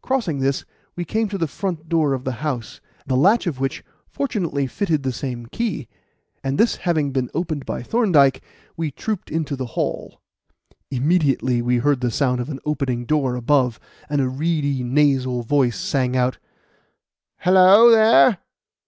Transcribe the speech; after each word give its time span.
Crossing 0.00 0.38
this, 0.38 0.64
we 0.96 1.04
came 1.04 1.28
to 1.28 1.36
the 1.36 1.46
front 1.46 1.86
door 1.86 2.14
of 2.14 2.24
the 2.24 2.32
house, 2.40 2.80
the 3.06 3.14
latch 3.14 3.46
of 3.46 3.60
which 3.60 3.84
fortunately 4.08 4.66
fitted 4.66 5.02
the 5.02 5.12
same 5.12 5.44
key; 5.52 5.86
and 6.42 6.56
this 6.56 6.76
having 6.76 7.12
been 7.12 7.28
opened 7.34 7.66
by 7.66 7.82
Thorndyke, 7.82 8.42
we 8.78 8.90
trooped 8.90 9.30
into 9.30 9.56
the 9.56 9.66
hall. 9.76 10.22
Immediately 10.90 11.60
we 11.60 11.76
heard 11.76 12.00
the 12.00 12.10
sound 12.10 12.40
of 12.40 12.48
an 12.48 12.60
opening 12.64 13.04
door 13.04 13.34
above, 13.34 13.78
and 14.08 14.22
a 14.22 14.30
reedy, 14.30 14.82
nasal 14.82 15.42
voice 15.42 15.76
sang 15.78 16.16
out: 16.16 16.38
"Hello, 17.40 17.90
there! 17.90 18.38